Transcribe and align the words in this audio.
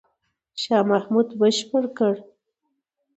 شاه 0.61 0.83
محمود 0.91 1.27
بشپړ 1.39 1.83
کړ. 1.97 2.13